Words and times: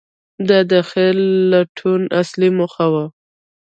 •دا 0.49 0.59
د 0.71 0.73
خیر 0.89 1.15
لټول 1.51 2.01
اصلي 2.21 2.49
موخه 2.57 2.85
وه. 2.93 3.05